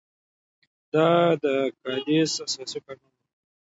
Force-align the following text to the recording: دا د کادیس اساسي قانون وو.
دا 0.93 1.07
د 1.43 1.45
کادیس 1.81 2.31
اساسي 2.45 2.79
قانون 2.85 3.11
وو. 3.13 3.19